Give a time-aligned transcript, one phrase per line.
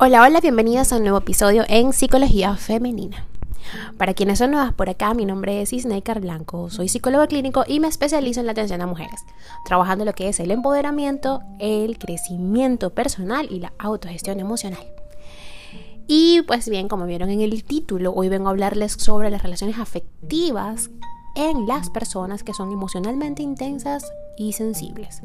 [0.00, 3.26] Hola, hola, bienvenidas a un nuevo episodio en Psicología Femenina.
[3.96, 7.80] Para quienes son nuevas por acá, mi nombre es Isneikar Blanco, soy psicólogo clínico y
[7.80, 9.24] me especializo en la atención a mujeres,
[9.64, 14.86] trabajando lo que es el empoderamiento, el crecimiento personal y la autogestión emocional.
[16.06, 19.80] Y pues bien, como vieron en el título, hoy vengo a hablarles sobre las relaciones
[19.80, 20.90] afectivas
[21.34, 24.04] en las personas que son emocionalmente intensas
[24.36, 25.22] y sensibles.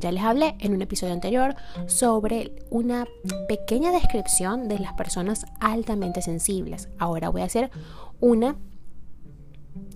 [0.00, 1.54] Ya les hablé en un episodio anterior
[1.86, 3.06] sobre una
[3.48, 6.88] pequeña descripción de las personas altamente sensibles.
[6.98, 7.70] Ahora voy a hacer
[8.18, 8.56] una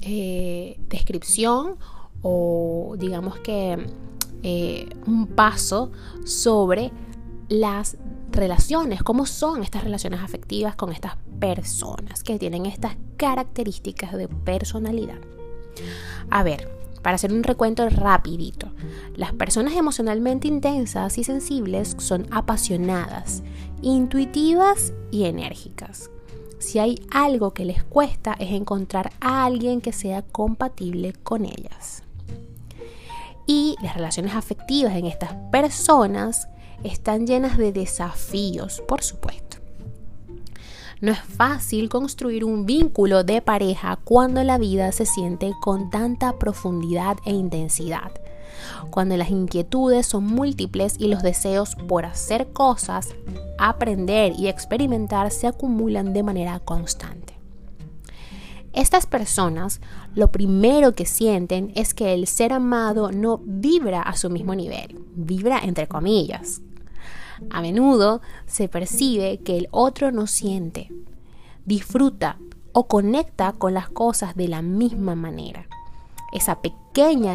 [0.03, 1.79] eh, descripción
[2.21, 3.87] o digamos que
[4.43, 5.91] eh, un paso
[6.27, 6.93] sobre
[7.49, 7.97] las
[8.31, 15.19] relaciones, cómo son estas relaciones afectivas con estas personas que tienen estas características de personalidad.
[16.31, 16.69] A ver,
[17.03, 18.74] para hacer un recuento rapidito,
[19.15, 23.43] las personas emocionalmente intensas y sensibles son apasionadas,
[23.83, 26.11] intuitivas y enérgicas.
[26.59, 32.03] Si hay algo que les cuesta es encontrar a alguien que sea compatible con ellas.
[33.47, 36.49] Y las relaciones afectivas en estas personas
[36.83, 39.59] están llenas de desafíos, por supuesto.
[41.01, 46.39] No es fácil construir un vínculo de pareja cuando la vida se siente con tanta
[46.39, 48.13] profundidad e intensidad.
[48.91, 53.15] Cuando las inquietudes son múltiples y los deseos por hacer cosas,
[53.59, 57.35] aprender y experimentar se acumulan de manera constante.
[58.73, 59.81] Estas personas
[60.15, 64.99] lo primero que sienten es que el ser amado no vibra a su mismo nivel,
[65.15, 66.61] vibra entre comillas,
[67.51, 70.91] a menudo se percibe que el otro no siente,
[71.65, 72.39] disfruta
[72.73, 75.67] o conecta con las cosas de la misma manera.
[76.33, 76.84] Esa pequeña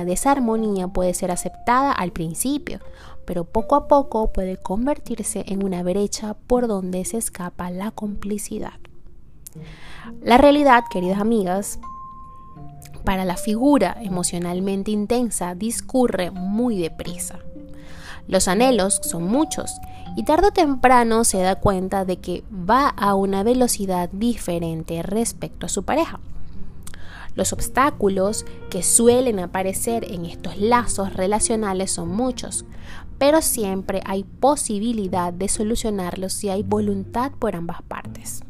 [0.05, 2.79] desarmonía puede ser aceptada al principio,
[3.25, 8.73] pero poco a poco puede convertirse en una brecha por donde se escapa la complicidad.
[10.21, 11.79] La realidad, queridas amigas,
[13.03, 17.39] para la figura emocionalmente intensa discurre muy deprisa.
[18.27, 19.71] Los anhelos son muchos
[20.15, 25.65] y tarde o temprano se da cuenta de que va a una velocidad diferente respecto
[25.65, 26.19] a su pareja.
[27.35, 32.65] Los obstáculos que suelen aparecer en estos lazos relacionales son muchos,
[33.17, 38.41] pero siempre hay posibilidad de solucionarlos si hay voluntad por ambas partes.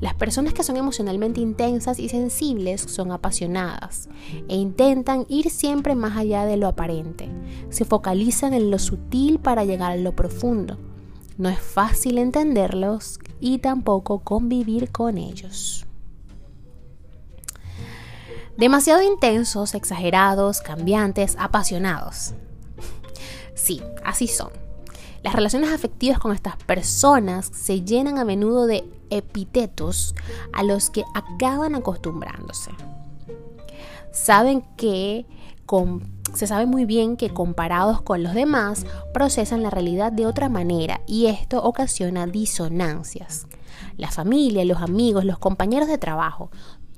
[0.00, 4.08] Las personas que son emocionalmente intensas y sensibles son apasionadas
[4.48, 7.28] e intentan ir siempre más allá de lo aparente.
[7.70, 10.78] Se focalizan en lo sutil para llegar a lo profundo.
[11.38, 15.86] No es fácil entenderlos y tampoco convivir con ellos.
[18.56, 22.34] Demasiado intensos, exagerados, cambiantes, apasionados.
[23.54, 24.50] Sí, así son.
[25.22, 30.14] Las relaciones afectivas con estas personas se llenan a menudo de epítetos
[30.52, 32.72] a los que acaban acostumbrándose.
[34.10, 35.26] Saben que
[36.34, 41.00] se sabe muy bien que comparados con los demás procesan la realidad de otra manera
[41.06, 43.46] y esto ocasiona disonancias.
[43.96, 46.50] La familia, los amigos, los compañeros de trabajo,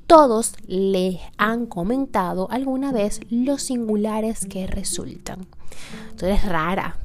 [0.07, 5.47] todos les han comentado alguna vez los singulares que resultan.
[6.17, 6.97] Tú eres rara,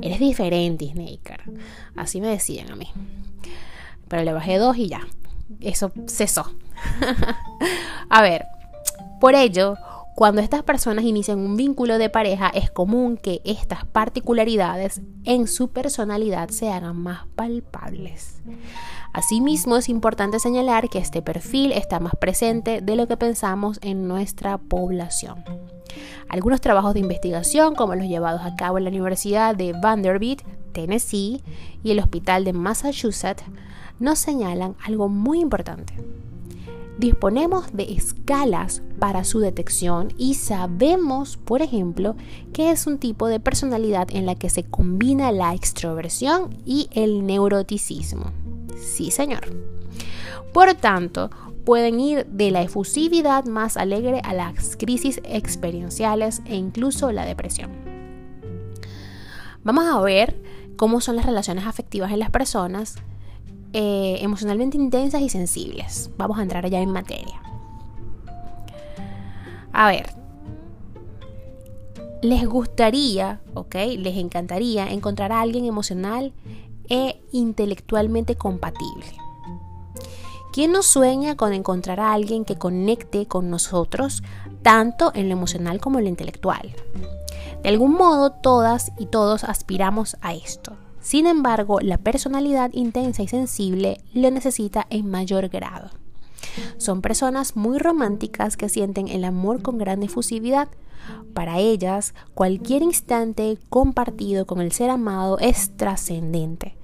[0.00, 1.42] Eres diferente, Snaker.
[1.96, 2.88] Así me decían a mí.
[4.06, 5.00] Pero le bajé dos y ya.
[5.60, 6.52] Eso cesó.
[8.08, 8.44] a ver,
[9.20, 9.76] por ello,
[10.18, 15.68] cuando estas personas inician un vínculo de pareja, es común que estas particularidades en su
[15.68, 18.42] personalidad se hagan más palpables.
[19.12, 24.08] Asimismo, es importante señalar que este perfil está más presente de lo que pensamos en
[24.08, 25.44] nuestra población.
[26.28, 30.42] Algunos trabajos de investigación, como los llevados a cabo en la Universidad de Vanderbilt,
[30.72, 31.44] Tennessee,
[31.84, 33.44] y el Hospital de Massachusetts,
[34.00, 35.94] nos señalan algo muy importante.
[36.98, 42.16] Disponemos de escalas para su detección y sabemos, por ejemplo,
[42.52, 47.24] que es un tipo de personalidad en la que se combina la extroversión y el
[47.24, 48.32] neuroticismo.
[48.76, 49.42] Sí, señor.
[50.52, 51.30] Por tanto,
[51.64, 57.70] pueden ir de la efusividad más alegre a las crisis experienciales e incluso la depresión.
[59.62, 60.34] Vamos a ver
[60.76, 62.96] cómo son las relaciones afectivas en las personas
[63.72, 66.10] eh, emocionalmente intensas y sensibles.
[66.16, 67.42] Vamos a entrar ya en materia.
[69.72, 70.10] A ver,
[72.22, 76.32] les gustaría, ok, les encantaría encontrar a alguien emocional
[76.88, 79.06] e intelectualmente compatible.
[80.52, 84.22] ¿Quién no sueña con encontrar a alguien que conecte con nosotros
[84.62, 86.74] tanto en lo emocional como en lo intelectual?
[87.62, 90.76] De algún modo todas y todos aspiramos a esto.
[91.00, 95.90] Sin embargo, la personalidad intensa y sensible lo necesita en mayor grado.
[96.76, 100.68] Son personas muy románticas que sienten el amor con gran efusividad.
[101.32, 106.76] Para ellas, cualquier instante compartido con el ser amado es trascendente.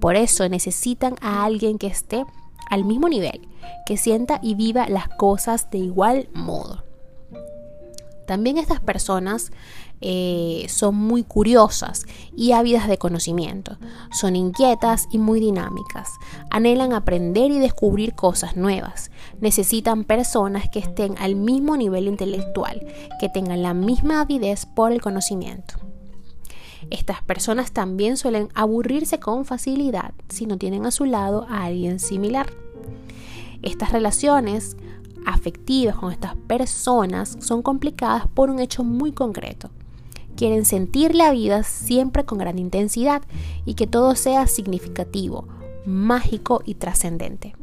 [0.00, 2.24] Por eso necesitan a alguien que esté
[2.68, 3.48] al mismo nivel,
[3.86, 6.84] que sienta y viva las cosas de igual modo.
[8.26, 9.50] También estas personas
[10.02, 12.06] eh, son muy curiosas
[12.36, 13.76] y ávidas de conocimiento.
[14.12, 16.10] Son inquietas y muy dinámicas.
[16.50, 19.10] Anhelan aprender y descubrir cosas nuevas.
[19.40, 22.84] Necesitan personas que estén al mismo nivel intelectual,
[23.20, 25.74] que tengan la misma avidez por el conocimiento.
[26.90, 32.00] Estas personas también suelen aburrirse con facilidad si no tienen a su lado a alguien
[32.00, 32.52] similar.
[33.62, 34.76] Estas relaciones
[35.24, 39.70] afectivas con estas personas son complicadas por un hecho muy concreto.
[40.36, 43.22] Quieren sentir la vida siempre con gran intensidad
[43.64, 45.46] y que todo sea significativo,
[45.84, 47.54] mágico y trascendente.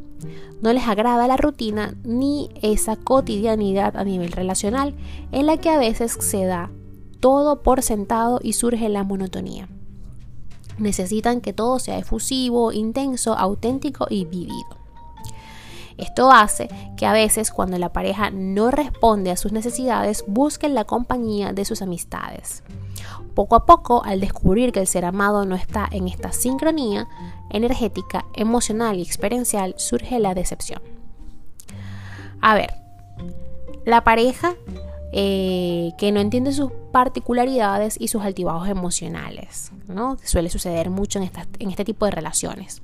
[0.61, 4.93] No les agrada la rutina ni esa cotidianidad a nivel relacional
[5.31, 6.71] en la que a veces se da
[7.19, 9.67] todo por sentado y surge la monotonía.
[10.77, 14.78] Necesitan que todo sea efusivo, intenso, auténtico y vivido.
[15.99, 20.85] Esto hace que a veces cuando la pareja no responde a sus necesidades busquen la
[20.85, 22.63] compañía de sus amistades.
[23.35, 27.07] Poco a poco, al descubrir que el ser amado no está en esta sincronía
[27.49, 30.81] energética, emocional y experiencial, surge la decepción.
[32.41, 32.73] A ver,
[33.85, 34.55] la pareja
[35.11, 40.17] eh, que no entiende sus particularidades y sus altibajos emocionales, ¿no?
[40.23, 41.29] Suele suceder mucho en,
[41.59, 42.81] en este tipo de relaciones.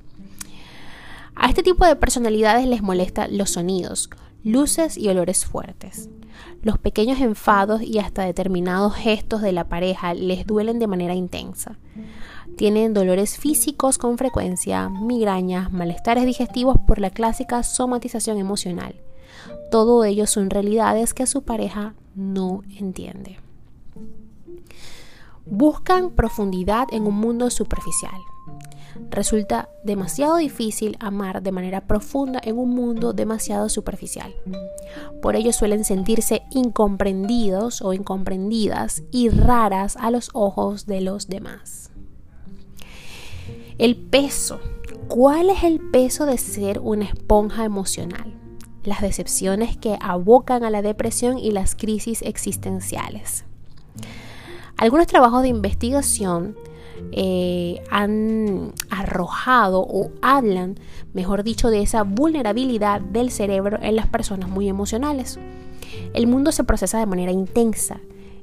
[1.36, 4.10] A este tipo de personalidades les molesta los sonidos,
[4.44, 6.10] luces y olores fuertes.
[6.62, 11.78] Los pequeños enfados y hasta determinados gestos de la pareja les duelen de manera intensa.
[12.58, 18.96] Tienen dolores físicos con frecuencia, migrañas, malestares digestivos por la clásica somatización emocional.
[19.72, 23.40] Todo ello son realidades que su pareja no entiende.
[25.46, 28.20] Buscan profundidad en un mundo superficial.
[29.10, 34.34] Resulta demasiado difícil amar de manera profunda en un mundo demasiado superficial.
[35.22, 41.92] Por ello suelen sentirse incomprendidos o incomprendidas y raras a los ojos de los demás.
[43.78, 44.60] El peso.
[45.08, 48.34] ¿Cuál es el peso de ser una esponja emocional?
[48.84, 53.46] Las decepciones que abocan a la depresión y las crisis existenciales.
[54.78, 56.56] Algunos trabajos de investigación
[57.12, 60.76] eh, han arrojado o hablan,
[61.14, 65.40] mejor dicho, de esa vulnerabilidad del cerebro en las personas muy emocionales.
[66.14, 68.00] El mundo se procesa de manera intensa,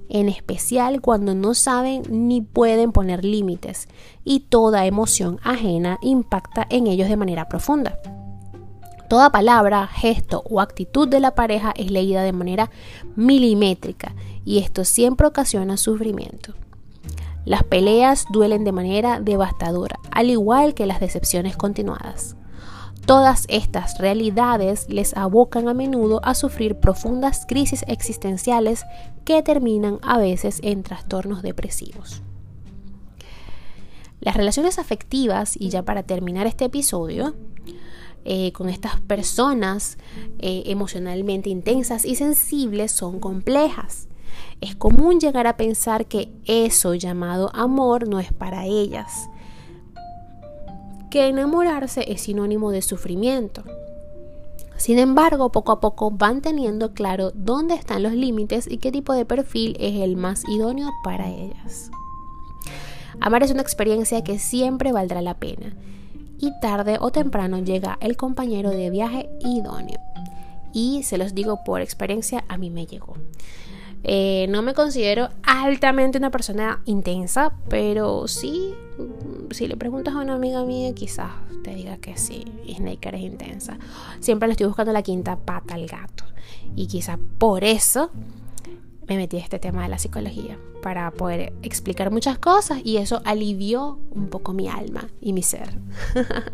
[0.08, 3.88] en especial cuando no saben ni pueden poner límites
[4.24, 7.98] y toda emoción ajena impacta en ellos de manera profunda.
[9.08, 12.70] Toda palabra, gesto o actitud de la pareja es leída de manera
[13.14, 14.14] milimétrica
[14.44, 16.54] y esto siempre ocasiona sufrimiento.
[17.44, 22.36] Las peleas duelen de manera devastadora, al igual que las decepciones continuadas.
[23.04, 28.84] Todas estas realidades les abocan a menudo a sufrir profundas crisis existenciales
[29.24, 32.22] que terminan a veces en trastornos depresivos.
[34.20, 37.34] Las relaciones afectivas, y ya para terminar este episodio,
[38.24, 39.98] eh, con estas personas
[40.38, 44.06] eh, emocionalmente intensas y sensibles son complejas.
[44.60, 49.28] Es común llegar a pensar que eso llamado amor no es para ellas,
[51.10, 53.64] que enamorarse es sinónimo de sufrimiento.
[54.76, 59.12] Sin embargo, poco a poco van teniendo claro dónde están los límites y qué tipo
[59.12, 61.90] de perfil es el más idóneo para ellas.
[63.20, 65.76] Amar es una experiencia que siempre valdrá la pena
[66.42, 70.00] y tarde o temprano llega el compañero de viaje idóneo.
[70.72, 73.14] Y se los digo por experiencia, a mí me llegó.
[74.04, 78.74] Eh, no me considero altamente una persona intensa, pero sí,
[79.50, 81.30] si le preguntas a una amiga mía, quizás
[81.62, 82.44] te diga que sí,
[82.74, 83.78] Snaker es intensa.
[84.20, 86.24] Siempre le estoy buscando la quinta pata al gato.
[86.74, 88.10] Y quizás por eso
[89.06, 93.22] me metí a este tema de la psicología, para poder explicar muchas cosas y eso
[93.24, 95.78] alivió un poco mi alma y mi ser.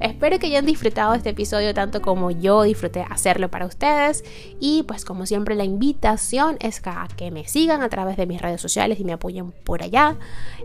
[0.00, 4.24] Espero que hayan disfrutado este episodio tanto como yo disfruté hacerlo para ustedes.
[4.60, 8.40] Y pues como siempre la invitación es a que me sigan a través de mis
[8.40, 10.16] redes sociales y me apoyen por allá.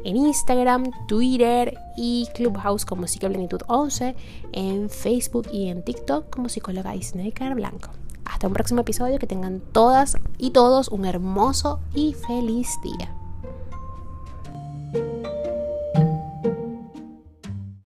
[0.03, 4.15] En Instagram, Twitter y Clubhouse como Psicoplenitud 11.
[4.51, 7.89] En Facebook y en TikTok como psicóloga Snaker Blanco.
[8.25, 9.19] Hasta un próximo episodio.
[9.19, 13.20] Que tengan todas y todos un hermoso y feliz día.